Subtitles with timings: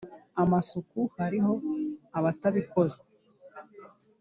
[0.41, 1.53] amasuka Hariho
[2.17, 3.03] abatabikozwa